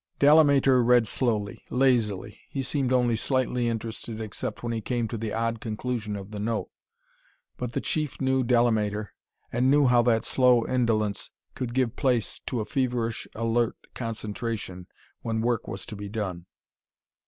[0.25, 2.39] '"Delamater read slowly lazily.
[2.49, 6.39] He seemed only slightly interested except when he came to the odd conclusion of the
[6.39, 6.71] note.
[7.55, 9.09] But the Chief knew Delamater
[9.51, 14.87] and knew how that slow indolence could give place to a feverish, alert concentration
[15.21, 16.47] when work was to be done.